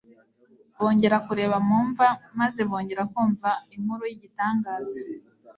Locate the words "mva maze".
1.87-2.59